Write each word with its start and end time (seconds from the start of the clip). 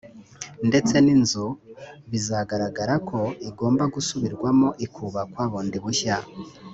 ndetse 0.69 0.95
n’inzu 1.05 1.45
bizagaragara 2.11 2.93
ko 3.09 3.19
igomba 3.49 3.83
gusubirwamo 3.95 4.67
ikubakwa 4.85 5.43
bundi 5.51 5.77
bushya 5.85 6.17